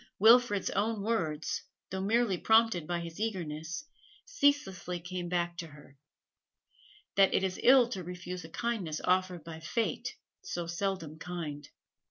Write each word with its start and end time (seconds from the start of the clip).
Wilfrid's 0.17 0.71
own 0.71 1.03
words, 1.03 1.61
though 1.91 2.01
merely 2.01 2.35
prompted 2.35 2.87
by 2.87 3.01
his 3.01 3.19
eagerness, 3.19 3.85
ceaselessly 4.25 4.99
came 4.99 5.29
back 5.29 5.55
to 5.57 5.67
her 5.67 5.95
that 7.17 7.35
it 7.35 7.43
is 7.43 7.59
ill 7.61 7.87
to 7.89 8.03
refuse 8.03 8.43
a 8.43 8.49
kindness 8.49 8.99
offered 9.03 9.43
by 9.43 9.59
fate, 9.59 10.15
so 10.41 10.65
seldom 10.65 11.19
kind. 11.19 11.69